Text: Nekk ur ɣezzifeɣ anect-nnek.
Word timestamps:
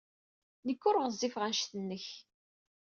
Nekk 0.65 0.81
ur 0.89 0.99
ɣezzifeɣ 1.03 1.41
anect-nnek. 1.45 2.05